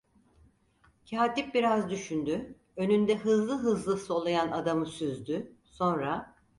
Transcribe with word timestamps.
Katip 1.09 1.53
biraz 1.53 1.89
düşündü, 1.89 2.55
önünde 2.77 3.17
hızlı 3.17 3.57
hızlı 3.57 3.97
soluyan 3.97 4.51
adamı 4.51 4.85
süzdü, 4.85 5.55
sonra: 5.63 6.35